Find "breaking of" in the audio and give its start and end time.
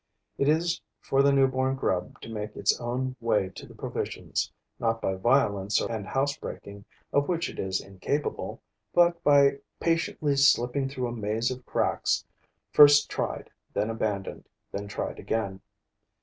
6.39-7.29